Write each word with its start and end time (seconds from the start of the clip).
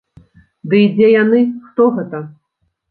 Ды 0.71 0.79
і 0.85 0.89
дзе 0.95 1.11
яны, 1.23 1.39
хто 1.69 1.83
гэта?! 2.01 2.27